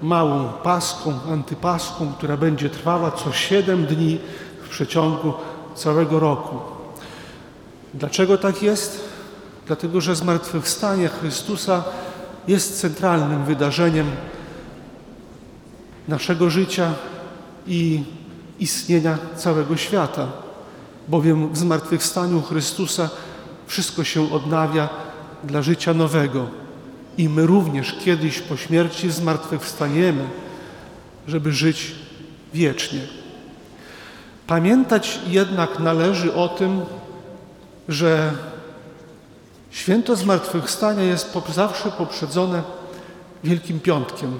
małą 0.03 0.49
paską, 0.49 1.12
antypaską, 1.33 2.12
która 2.18 2.37
będzie 2.37 2.71
trwała 2.71 3.11
co 3.11 3.33
siedem 3.33 3.87
dni 3.87 4.18
w 4.62 4.68
przeciągu 4.68 5.33
całego 5.75 6.21
roku. 6.21 6.57
Dlaczego 7.94 8.38
tak 8.38 8.62
jest? 8.62 9.08
Dlatego, 9.68 10.00
że 10.00 10.16
zmartwychwstanie 10.16 11.09
Chrystusa 11.09 11.85
jest 12.48 12.81
centralnym 12.81 13.44
wydarzeniem 13.44 14.07
naszego 16.09 16.50
życia 16.50 16.94
i 17.66 18.02
istnienia 18.61 19.18
całego 19.37 19.76
świata. 19.76 20.26
Bowiem 21.09 21.52
w 21.52 21.59
zmartwychwstaniu 21.59 22.42
Chrystusa 22.42 23.11
wszystko 23.66 24.04
się 24.04 24.33
odnawia 24.33 24.88
dla 25.44 25.62
życia 25.62 25.94
nowego. 25.94 26.46
I 27.18 27.28
my 27.28 27.46
również 27.46 27.96
kiedyś 28.04 28.40
po 28.40 28.57
śmierci 28.57 29.11
zmartwychwstaniemy, 29.11 30.24
żeby 31.26 31.52
żyć 31.52 31.94
wiecznie. 32.54 33.00
Pamiętać 34.46 35.20
jednak 35.26 35.78
należy 35.78 36.35
o 36.35 36.48
tym, 36.48 36.81
że 37.88 38.33
święto 39.70 40.16
zmartwychwstania 40.16 41.02
jest 41.02 41.35
zawsze 41.54 41.90
poprzedzone 41.90 42.62
Wielkim 43.44 43.81
Piątkiem. 43.81 44.38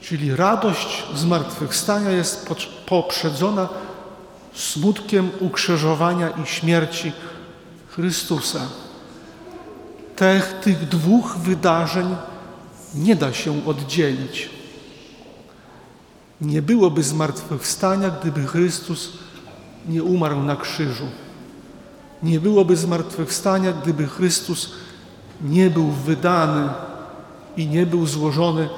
Czyli 0.00 0.36
radość 0.36 1.04
zmartwychwstania 1.14 2.10
jest 2.10 2.50
poprzedzona 2.86 3.68
smutkiem 4.54 5.30
ukrzyżowania 5.40 6.30
i 6.30 6.46
śmierci 6.46 7.12
Chrystusa. 7.88 8.60
Tych, 10.16 10.54
tych 10.62 10.88
dwóch 10.88 11.36
wydarzeń 11.36 12.16
nie 12.94 13.16
da 13.16 13.32
się 13.32 13.66
oddzielić. 13.66 14.50
Nie 16.40 16.62
byłoby 16.62 17.02
zmartwychwstania, 17.02 18.10
gdyby 18.10 18.46
Chrystus 18.46 19.12
nie 19.88 20.02
umarł 20.02 20.42
na 20.42 20.56
krzyżu. 20.56 21.06
Nie 22.22 22.40
byłoby 22.40 22.76
zmartwychwstania, 22.76 23.72
gdyby 23.72 24.06
Chrystus 24.06 24.72
nie 25.40 25.70
był 25.70 25.86
wydany 25.90 26.68
i 27.56 27.66
nie 27.66 27.86
był 27.86 28.06
złożony 28.06 28.68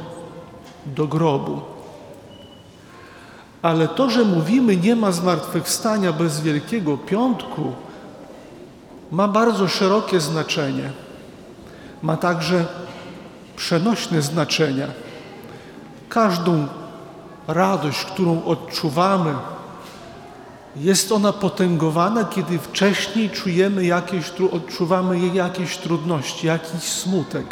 do 0.87 1.07
grobu. 1.07 1.61
Ale 3.63 3.89
to, 3.89 4.11
że 4.11 4.25
mówimy 4.25 4.77
nie 4.77 4.97
ma 4.97 5.13
zmartwychwstania 5.13 6.13
bez 6.13 6.41
Wielkiego 6.41 6.99
Piątku, 6.99 7.73
ma 9.11 9.29
bardzo 9.29 9.69
szerokie 9.69 10.21
znaczenie. 10.21 10.91
Ma 12.03 12.17
także 12.17 12.67
przenośne 13.57 14.23
znaczenia. 14.23 14.87
Każdą 16.09 16.67
radość, 17.49 18.05
którą 18.05 18.45
odczuwamy, 18.45 19.35
jest 20.77 21.13
ona 21.13 21.33
potęgowana, 21.33 22.25
kiedy 22.25 22.59
wcześniej 22.59 23.31
czujemy 23.31 23.85
jakieś, 23.85 24.33
odczuwamy 24.53 25.19
jej 25.19 25.35
jakieś 25.35 25.77
trudności, 25.77 26.47
jakiś 26.47 26.83
smutek. 26.83 27.47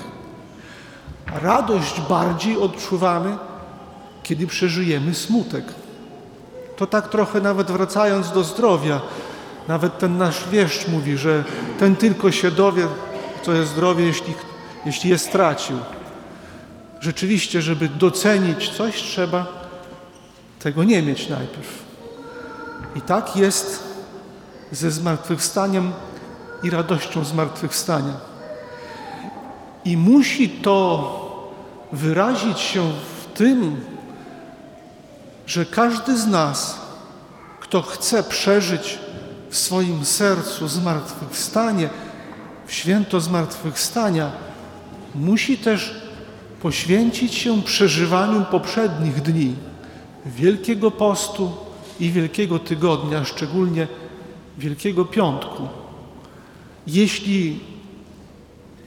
Radość 1.43 2.01
bardziej 2.01 2.57
odczuwamy, 2.57 3.37
kiedy 4.23 4.47
przeżyjemy 4.47 5.15
smutek. 5.15 5.65
To 6.77 6.87
tak 6.87 7.09
trochę 7.09 7.41
nawet 7.41 7.71
wracając 7.71 8.33
do 8.33 8.45
zdrowia, 8.45 9.01
nawet 9.69 9.99
ten 9.99 10.19
nasz 10.19 10.49
wieszcz 10.49 10.89
mówi, 10.89 11.17
że 11.17 11.45
ten 11.79 11.97
tylko 11.97 12.33
się 12.33 12.51
dowie, 12.51 12.87
co 13.43 13.53
jest 13.53 13.71
zdrowie, 13.71 14.05
jeśli, 14.05 14.35
jeśli 14.87 15.11
je 15.11 15.19
stracił. 15.19 15.79
Rzeczywiście, 17.01 17.63
żeby 17.63 17.89
docenić 17.89 18.69
coś, 18.69 19.03
trzeba 19.03 19.47
tego 20.59 20.85
nie 20.85 21.03
mieć 21.03 21.29
najpierw. 21.29 21.82
I 22.97 23.01
tak 23.01 23.37
jest 23.37 23.83
ze 24.73 24.91
zmartwychwstaniem 24.91 25.93
i 26.63 26.71
radością 26.71 27.25
zmartwychwstania. 27.25 28.15
I 29.85 29.97
musi 29.97 30.49
to 30.49 31.23
wyrazić 31.93 32.61
się 32.61 32.91
w 32.91 33.39
tym, 33.39 33.81
że 35.47 35.67
każdy 35.67 36.19
z 36.19 36.27
nas, 36.27 36.81
kto 37.61 37.83
chce 37.83 38.23
przeżyć 38.23 38.99
w 39.51 39.57
swoim 39.57 40.05
sercu 40.05 40.69
zmartwychwstanie, 40.69 41.89
w 42.67 42.73
święto 42.73 43.21
zmartwychwstania, 43.21 44.31
musi 45.15 45.59
też 45.59 46.03
poświęcić 46.63 47.35
się 47.35 47.63
przeżywaniu 47.63 48.45
poprzednich 48.51 49.23
dni, 49.23 49.57
Wielkiego 50.27 50.91
Postu 50.91 51.53
i 52.03 52.11
Wielkiego 52.11 52.59
Tygodnia, 52.59 53.25
szczególnie 53.25 53.87
Wielkiego 54.59 55.05
Piątku. 55.05 55.69
Jeśli 56.87 57.61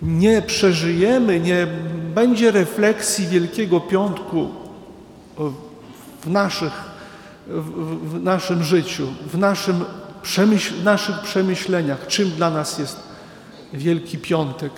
nie 0.02 0.42
przeżyjemy, 0.42 1.40
nie 1.40 1.68
będzie 2.16 2.52
refleksji 2.52 3.28
Wielkiego 3.28 3.80
Piątku 3.80 4.50
w, 5.38 6.30
naszych, 6.30 6.74
w, 7.48 8.10
w 8.10 8.24
naszym 8.24 8.64
życiu, 8.64 9.08
w 9.34 9.38
naszym 9.38 9.86
przemyśl, 10.22 10.84
naszych 10.84 11.20
przemyśleniach, 11.20 12.08
czym 12.08 12.30
dla 12.30 12.50
nas 12.50 12.80
jest 12.80 13.00
Wielki 13.74 14.18
Piątek, 14.18 14.72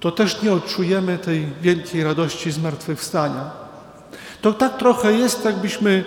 to 0.00 0.10
też 0.10 0.42
nie 0.42 0.52
odczujemy 0.52 1.18
tej 1.18 1.46
wielkiej 1.62 2.04
radości 2.04 2.50
zmartwychwstania. 2.50 3.50
To 4.42 4.52
tak 4.52 4.78
trochę 4.78 5.12
jest, 5.12 5.44
jakbyśmy, 5.44 6.04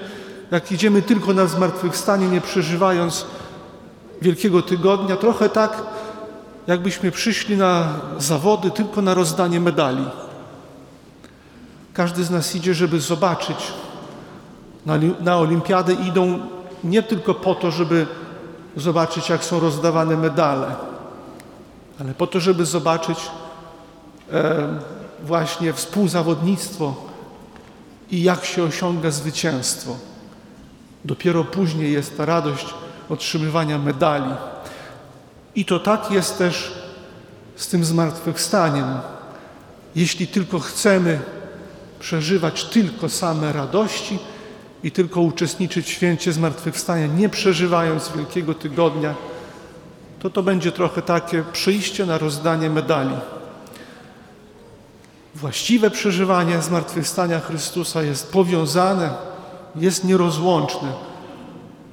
jak 0.54 0.72
idziemy 0.72 1.02
tylko 1.02 1.34
na 1.34 1.48
zmartwychwstanie, 1.48 2.28
nie 2.28 2.42
przeżywając 2.42 3.26
Wielkiego 4.22 4.62
Tygodnia, 4.62 5.16
trochę 5.16 5.50
tak, 5.50 5.84
jakbyśmy 6.68 7.12
przyszli 7.12 7.58
na 7.58 7.88
zawody 8.18 8.72
tylko 8.72 9.02
na 9.02 9.14
rozdanie 9.14 9.60
medali. 9.60 10.06
Każdy 11.94 12.24
z 12.24 12.30
nas 12.30 12.56
idzie, 12.56 12.74
żeby 12.74 13.00
zobaczyć. 13.00 13.58
Na, 14.86 14.94
na 15.20 15.38
olimpiadę 15.38 15.94
idą 15.94 16.40
nie 16.84 17.04
tylko 17.04 17.34
po 17.34 17.56
to, 17.56 17.72
żeby 17.72 18.08
zobaczyć, 18.78 19.30
jak 19.30 19.44
są 19.44 19.60
rozdawane 19.60 20.18
medale, 20.18 20.76
ale 22.00 22.14
po 22.14 22.28
to, 22.28 22.40
żeby 22.40 22.66
zobaczyć 22.66 23.20
e, 24.32 24.68
właśnie 25.24 25.74
współzawodnictwo 25.74 26.96
i 28.12 28.24
jak 28.24 28.46
się 28.46 28.64
osiąga 28.64 29.12
zwycięstwo. 29.12 30.13
Dopiero 31.06 31.44
później 31.44 31.94
jest 31.94 32.18
ta 32.18 32.26
radość 32.26 32.66
otrzymywania 33.10 33.78
medali. 33.78 34.32
I 35.56 35.66
to 35.66 35.80
tak 35.80 36.12
jest 36.12 36.38
też 36.38 36.72
z 37.56 37.68
tym 37.68 37.86
zmartwychwstaniem. 37.86 38.86
Jeśli 39.96 40.28
tylko 40.28 40.60
chcemy 40.60 41.20
przeżywać 42.00 42.64
tylko 42.64 43.10
same 43.10 43.54
radości 43.54 44.20
i 44.84 44.92
tylko 44.92 45.22
uczestniczyć 45.22 45.86
w 45.86 45.90
święcie 45.90 46.34
zmartwychwstania, 46.34 47.08
nie 47.08 47.30
przeżywając 47.30 48.12
Wielkiego 48.16 48.54
Tygodnia, 48.54 49.16
to 50.20 50.30
to 50.30 50.44
będzie 50.44 50.72
trochę 50.72 51.02
takie 51.02 51.44
przyjście 51.54 52.06
na 52.06 52.18
rozdanie 52.18 52.70
medali. 52.70 53.16
Właściwe 55.36 55.92
przeżywanie 55.92 56.62
zmartwychwstania 56.62 57.40
Chrystusa 57.40 58.04
jest 58.04 58.32
powiązane, 58.32 59.10
jest 59.76 60.04
nierozłączne 60.04 60.94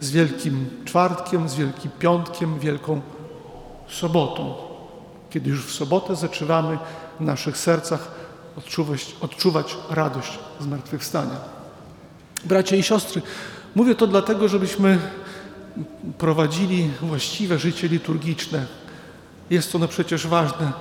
z 0.01 0.11
Wielkim 0.11 0.71
Czwartkiem, 0.85 1.49
z 1.49 1.55
Wielkim 1.55 1.91
Piątkiem, 1.99 2.59
Wielką 2.59 3.01
Sobotą. 3.89 4.55
Kiedy 5.31 5.51
już 5.51 5.67
w 5.67 5.73
sobotę 5.73 6.17
zaczynamy 6.17 6.79
w 7.21 7.25
naszych 7.25 7.59
sercach 7.59 8.11
odczuwać, 8.59 9.15
odczuwać 9.21 9.77
radość 9.91 10.39
zmartwychwstania. 10.61 11.37
Bracia 12.45 12.77
i 12.77 12.83
siostry, 12.83 13.23
mówię 13.75 13.95
to 13.95 14.07
dlatego, 14.07 14.49
żebyśmy 14.49 14.99
prowadzili 16.19 16.91
właściwe 17.01 17.59
życie 17.59 17.89
liturgiczne. 17.89 18.67
Jest 19.51 19.75
ono 19.75 19.89
przecież 19.89 20.27
ważne 20.27 20.73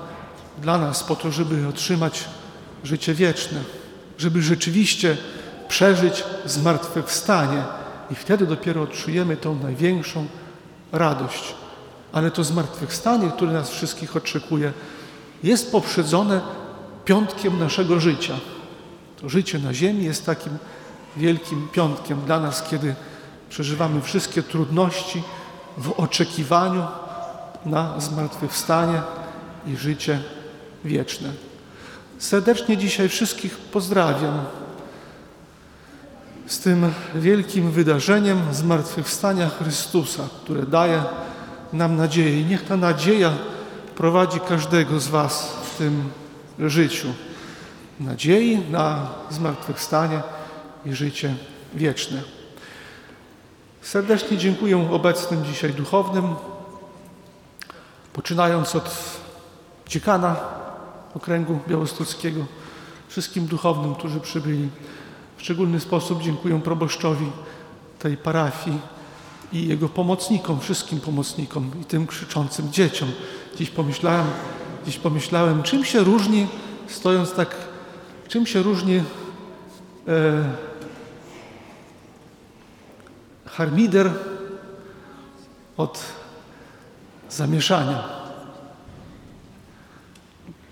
dla 0.62 0.78
nas 0.78 1.04
po 1.04 1.16
to, 1.16 1.32
żeby 1.32 1.68
otrzymać 1.68 2.26
życie 2.84 3.14
wieczne, 3.14 3.64
żeby 4.18 4.42
rzeczywiście 4.42 5.18
przeżyć 5.70 6.24
zmartwychwstanie 6.46 7.64
i 8.12 8.16
wtedy 8.16 8.46
dopiero 8.46 8.82
odczujemy 8.82 9.38
tą 9.38 9.56
największą 9.56 10.26
radość. 10.92 11.56
Ale 12.12 12.32
to 12.32 12.44
zmartwychwstanie, 12.44 13.32
które 13.32 13.52
nas 13.52 13.70
wszystkich 13.70 14.16
oczekuje, 14.16 14.74
jest 15.44 15.72
poprzedzone 15.72 16.42
piątkiem 17.06 17.60
naszego 17.60 18.00
życia. 18.00 18.34
To 19.22 19.30
życie 19.30 19.60
na 19.60 19.74
ziemi 19.74 20.04
jest 20.04 20.26
takim 20.26 20.58
wielkim 21.18 21.68
piątkiem 21.72 22.22
dla 22.26 22.40
nas, 22.40 22.64
kiedy 22.64 22.96
przeżywamy 23.50 24.02
wszystkie 24.02 24.44
trudności 24.44 25.24
w 25.78 25.92
oczekiwaniu 25.92 26.88
na 27.66 28.00
zmartwychwstanie 28.00 29.02
i 29.68 29.78
życie 29.78 30.22
wieczne. 30.86 31.30
Serdecznie 32.18 32.78
dzisiaj 32.78 33.10
wszystkich 33.10 33.58
pozdrawiam 33.58 34.46
z 36.50 36.60
tym 36.60 36.94
wielkim 37.16 37.72
wydarzeniem 37.72 38.42
zmartwychwstania 38.52 39.50
Chrystusa, 39.50 40.30
które 40.44 40.66
daje 40.66 41.04
nam 41.74 41.96
nadzieję. 41.96 42.42
I 42.42 42.46
niech 42.46 42.66
ta 42.66 42.78
nadzieja 42.78 43.32
prowadzi 43.96 44.40
każdego 44.40 45.00
z 45.00 45.08
Was 45.08 45.58
w 45.64 45.78
tym 45.78 46.10
życiu. 46.60 47.08
Nadziei 48.00 48.58
na 48.72 49.08
zmartwychwstanie 49.30 50.22
i 50.86 50.94
życie 50.94 51.36
wieczne. 51.74 52.22
Serdecznie 53.82 54.38
dziękuję 54.38 54.92
obecnym 54.92 55.46
dzisiaj 55.46 55.74
duchownym, 55.74 56.36
poczynając 58.14 58.76
od 58.76 58.96
dziekana 59.88 60.36
okręgu 61.16 61.60
białostockiego, 61.68 62.46
wszystkim 63.08 63.46
duchownym, 63.46 63.96
którzy 63.96 64.20
przybyli. 64.20 64.70
W 65.40 65.42
szczególny 65.42 65.80
sposób 65.80 66.24
dziękuję 66.24 66.62
proboszczowi 66.62 67.32
tej 68.00 68.18
parafii 68.18 68.80
i 69.54 69.68
jego 69.68 69.90
pomocnikom, 69.90 70.60
wszystkim 70.60 71.00
pomocnikom 71.00 71.72
i 71.82 71.86
tym 71.86 72.08
krzyczącym 72.08 72.72
dzieciom. 72.72 73.12
Dziś 73.58 73.70
pomyślałem, 73.70 74.28
dziś 74.86 74.98
pomyślałem 74.98 75.64
czym 75.64 75.86
się 75.86 76.00
różni, 76.00 76.48
stojąc 76.88 77.34
tak, 77.34 77.56
czym 78.28 78.46
się 78.46 78.64
różni 78.64 78.98
e, 78.98 79.04
harmider 83.46 84.12
od 85.78 86.06
zamieszania. 87.30 88.04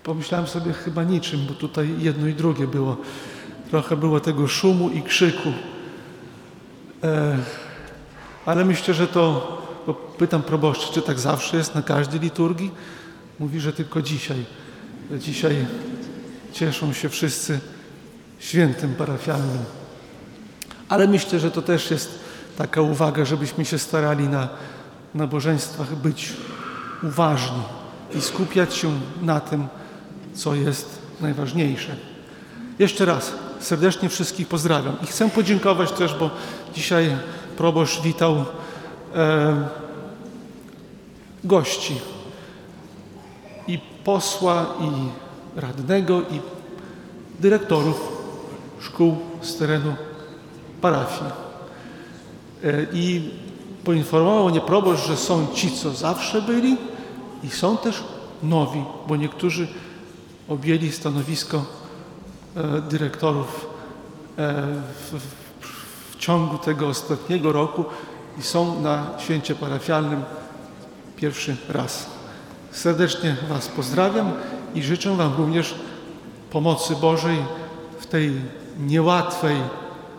Pomyślałem 0.02 0.46
sobie 0.46 0.72
chyba 0.72 1.04
niczym, 1.04 1.46
bo 1.48 1.54
tutaj 1.54 1.94
jedno 1.98 2.26
i 2.26 2.34
drugie 2.34 2.66
było. 2.66 2.96
Trochę 3.70 3.96
było 3.96 4.20
tego 4.20 4.48
szumu 4.48 4.90
i 4.90 5.02
krzyku. 5.02 5.52
E, 7.04 7.38
ale 8.46 8.64
myślę, 8.64 8.94
że 8.94 9.06
to, 9.06 9.58
pytam 10.18 10.42
proboszczy, 10.42 10.92
czy 10.92 11.02
tak 11.02 11.18
zawsze 11.18 11.56
jest 11.56 11.74
na 11.74 11.82
każdej 11.82 12.20
liturgii? 12.20 12.70
Mówi, 13.38 13.60
że 13.60 13.72
tylko 13.72 14.02
dzisiaj. 14.02 14.44
Dzisiaj 15.18 15.66
cieszą 16.52 16.92
się 16.92 17.08
wszyscy 17.08 17.60
świętym 18.38 18.94
parafialnym. 18.94 19.64
Ale 20.88 21.08
myślę, 21.08 21.40
że 21.40 21.50
to 21.50 21.62
też 21.62 21.90
jest 21.90 22.18
taka 22.58 22.80
uwaga, 22.80 23.24
żebyśmy 23.24 23.64
się 23.64 23.78
starali 23.78 24.28
na 24.28 24.48
nabożeństwach 25.14 25.94
być 25.94 26.32
uważni 27.02 27.62
i 28.14 28.20
skupiać 28.20 28.74
się 28.74 29.00
na 29.22 29.40
tym, 29.40 29.66
co 30.34 30.54
jest 30.54 30.98
najważniejsze. 31.20 31.96
Jeszcze 32.78 33.04
raz 33.04 33.32
serdecznie 33.60 34.08
wszystkich 34.08 34.48
pozdrawiam 34.48 34.96
i 35.02 35.06
chcę 35.06 35.30
podziękować 35.30 35.92
też, 35.92 36.14
bo 36.14 36.30
dzisiaj 36.74 37.16
proboszcz 37.56 38.00
witał 38.00 38.44
e, 39.14 39.68
gości 41.44 41.94
i 43.68 43.78
posła, 44.04 44.66
i 44.80 44.90
radnego, 45.60 46.20
i 46.20 46.40
dyrektorów 47.40 48.18
szkół 48.80 49.16
z 49.40 49.56
terenu 49.56 49.94
parafii. 50.80 51.30
E, 52.64 52.86
I 52.92 53.30
poinformował 53.84 54.48
mnie 54.48 54.60
proboszcz, 54.60 55.06
że 55.06 55.16
są 55.16 55.46
ci, 55.54 55.70
co 55.70 55.90
zawsze 55.90 56.42
byli 56.42 56.76
i 57.44 57.50
są 57.50 57.76
też 57.76 58.04
nowi, 58.42 58.84
bo 59.08 59.16
niektórzy 59.16 59.68
objęli 60.48 60.92
stanowisko 60.92 61.64
dyrektorów 62.90 63.66
e, 64.38 64.52
w, 65.10 65.12
w, 65.12 66.12
w 66.12 66.16
ciągu 66.18 66.58
tego 66.58 66.88
ostatniego 66.88 67.52
roku 67.52 67.84
i 68.38 68.42
są 68.42 68.80
na 68.80 69.06
święcie 69.18 69.54
parafialnym 69.54 70.22
pierwszy 71.16 71.56
raz. 71.68 72.06
Serdecznie 72.70 73.36
Was 73.48 73.68
pozdrawiam 73.68 74.32
i 74.74 74.82
życzę 74.82 75.16
Wam 75.16 75.36
również 75.38 75.74
pomocy 76.50 76.96
Bożej 76.96 77.38
w 78.00 78.06
tej 78.06 78.32
niełatwej, 78.78 79.56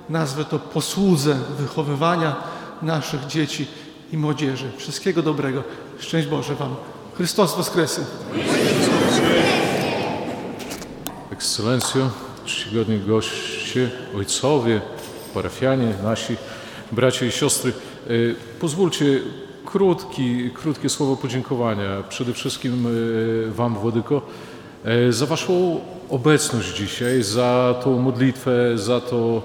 nazwę 0.10 0.46
to 0.46 0.60
posłudze 0.60 1.38
wychowywania 1.58 2.36
naszych 2.82 3.28
dzieci 3.28 3.68
i 4.12 4.18
młodzieży. 4.18 4.72
Wszystkiego 4.78 5.22
dobrego. 5.22 5.64
Szczęść 6.00 6.28
Boże 6.28 6.56
Wam. 6.56 6.76
Chrystus 7.16 7.56
Woskresy. 7.56 8.06
Ekscelencjo, 11.32 12.10
czcigodni 12.50 13.00
goście, 13.00 13.90
ojcowie, 14.16 14.82
parafianie, 15.34 15.94
nasi 16.04 16.36
bracia 16.92 17.26
i 17.26 17.32
siostry. 17.32 17.72
e, 17.72 18.12
Pozwólcie 18.60 19.06
krótki, 19.66 20.50
krótkie 20.54 20.90
słowo 20.90 21.16
podziękowania. 21.18 22.04
Przede 22.10 22.34
wszystkim 22.34 22.88
e, 22.88 23.52
Wam, 23.52 23.76
Władyko, 23.76 24.22
e, 24.86 25.14
za 25.14 25.26
Waszą 25.26 25.80
obecność 26.10 26.78
dzisiaj, 26.78 27.24
za 27.24 27.76
tą 27.84 28.00
modlitwę, 28.00 28.78
za 28.78 29.02
to, 29.02 29.42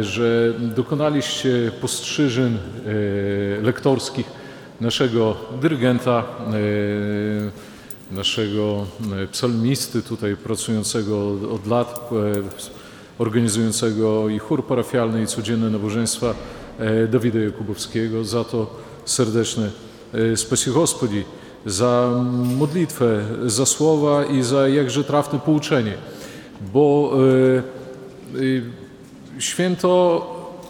że 0.00 0.52
dokonaliście 0.60 1.72
postrzyżyn 1.80 2.58
lektorskich 3.62 4.26
naszego 4.80 5.36
dyrygenta, 5.60 6.24
naszego 8.14 8.86
e, 9.22 9.26
psalmisty 9.26 10.02
tutaj 10.02 10.36
pracującego 10.36 11.28
od- 11.54 11.66
lat, 11.66 12.10
e, 12.12 12.42
organizującego 13.18 14.28
i 14.28 14.38
chór 14.38 14.66
parafialny 14.66 15.22
i 15.22 15.26
codzienne 15.26 15.70
nabożeństwa 15.70 16.34
e, 16.78 17.06
Dawida 17.08 17.38
Jakubowskiego. 17.38 18.24
Za 18.24 18.44
to 18.44 18.66
serdeczne 19.04 19.70
spasi 20.36 20.70
Gospodzi, 20.70 21.24
za 21.66 22.10
modlitwę, 22.58 23.24
za 23.46 23.66
słowa 23.66 24.24
i 24.24 24.42
za 24.42 24.68
jakże 24.68 25.04
trafne 25.04 25.38
pouczenie, 25.38 25.94
bo 26.72 27.12
święto 29.38 29.90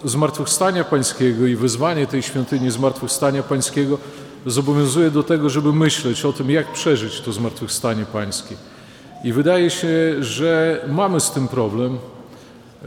Zmartwychwstania 0.04 0.84
Pańskiego 0.84 1.46
i 1.46 1.56
wyzwanie 1.56 2.06
tej 2.06 2.22
świątyni 2.22 2.70
Zmartwychwstania 2.70 3.42
Pańskiego 3.42 3.98
zobowiązuje 4.46 5.10
do 5.10 5.22
tego, 5.22 5.50
żeby 5.50 5.72
myśleć 5.72 6.24
o 6.24 6.32
tym, 6.32 6.50
jak 6.50 6.72
przeżyć 6.72 7.20
to 7.20 7.32
Zmartwychwstanie 7.32 8.04
Pańskie. 8.12 8.54
I 9.24 9.32
wydaje 9.32 9.70
się, 9.70 9.88
że 10.20 10.80
mamy 10.88 11.20
z 11.20 11.30
tym 11.30 11.48
problem, 11.48 11.98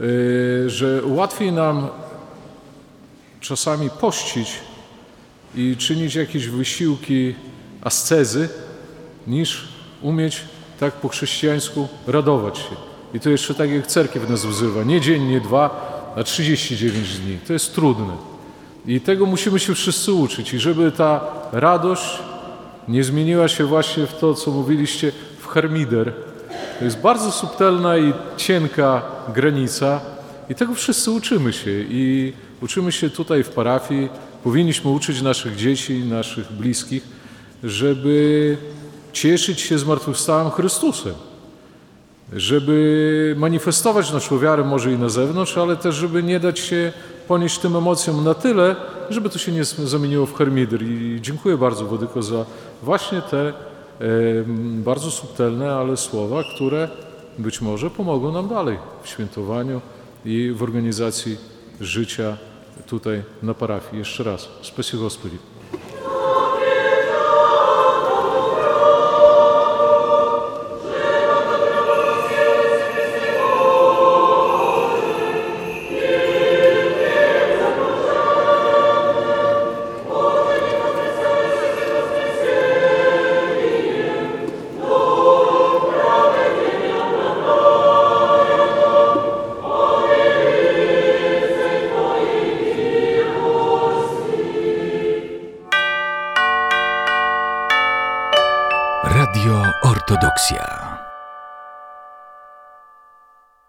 yy, 0.00 0.70
że 0.70 1.02
łatwiej 1.06 1.52
nam 1.52 1.88
czasami 3.40 3.90
pościć 3.90 4.54
i 5.54 5.76
czynić 5.76 6.14
jakieś 6.14 6.48
wysiłki 6.48 7.34
ascezy, 7.80 8.48
niż 9.26 9.68
umieć 10.02 10.42
tak 10.80 10.94
po 10.94 11.08
chrześcijańsku 11.08 11.88
radować 12.06 12.58
się. 12.58 12.76
I 13.14 13.20
to 13.20 13.30
jeszcze 13.30 13.54
tak 13.54 13.70
jak 13.70 13.86
cerkiew 13.86 14.30
nas 14.30 14.46
wzywa, 14.46 14.84
nie 14.84 15.00
dzień, 15.00 15.22
nie 15.22 15.40
dwa, 15.40 15.88
a 16.16 16.22
39 16.22 17.18
dni. 17.18 17.38
To 17.46 17.52
jest 17.52 17.74
trudne. 17.74 18.27
I 18.88 19.00
tego 19.00 19.26
musimy 19.26 19.58
się 19.58 19.74
wszyscy 19.74 20.12
uczyć. 20.12 20.54
I 20.54 20.58
żeby 20.58 20.92
ta 20.92 21.20
radość 21.52 22.18
nie 22.88 23.04
zmieniła 23.04 23.48
się 23.48 23.64
właśnie 23.64 24.06
w 24.06 24.18
to, 24.18 24.34
co 24.34 24.50
mówiliście, 24.50 25.12
w 25.38 25.46
harmider. 25.46 26.12
To 26.78 26.84
jest 26.84 27.00
bardzo 27.00 27.32
subtelna 27.32 27.98
i 27.98 28.12
cienka 28.36 29.02
granica 29.34 30.00
i 30.50 30.54
tego 30.54 30.74
wszyscy 30.74 31.10
uczymy 31.10 31.52
się. 31.52 31.70
I 31.90 32.32
uczymy 32.62 32.92
się 32.92 33.10
tutaj 33.10 33.44
w 33.44 33.48
parafii, 33.48 34.08
powinniśmy 34.44 34.90
uczyć 34.90 35.22
naszych 35.22 35.56
dzieci, 35.56 36.04
naszych 36.04 36.52
bliskich, 36.52 37.02
żeby 37.64 38.56
cieszyć 39.12 39.60
się 39.60 39.78
zmartwychwstałym 39.78 40.50
Chrystusem 40.50 41.14
żeby 42.32 43.34
manifestować 43.38 44.12
naszą 44.12 44.38
wiarę 44.38 44.64
może 44.64 44.92
i 44.92 44.98
na 44.98 45.08
zewnątrz, 45.08 45.58
ale 45.58 45.76
też, 45.76 45.94
żeby 45.94 46.22
nie 46.22 46.40
dać 46.40 46.58
się 46.58 46.92
ponieść 47.27 47.59
tym 47.59 47.75
emocjom 47.75 48.23
na 48.23 48.33
tyle, 48.33 48.75
żeby 49.09 49.29
to 49.29 49.37
się 49.37 49.51
nie 49.51 49.63
zamieniło 49.63 50.25
w 50.25 50.33
harmider. 50.33 50.83
I 50.83 51.19
dziękuję 51.21 51.57
bardzo 51.57 51.85
Wodyko 51.85 52.23
za 52.23 52.45
właśnie 52.83 53.21
te 53.21 53.47
e, 53.47 53.53
bardzo 54.83 55.11
subtelne, 55.11 55.75
ale 55.75 55.97
słowa, 55.97 56.43
które 56.55 56.89
być 57.37 57.61
może 57.61 57.89
pomogą 57.89 58.31
nam 58.31 58.47
dalej 58.47 58.77
w 59.03 59.09
świętowaniu 59.09 59.81
i 60.25 60.51
w 60.55 60.63
organizacji 60.63 61.37
życia 61.81 62.37
tutaj 62.87 63.23
na 63.43 63.53
parafii. 63.53 63.99
Jeszcze 63.99 64.23
raz, 64.23 64.49
spasibo 64.61 65.03
Господи. 65.03 65.37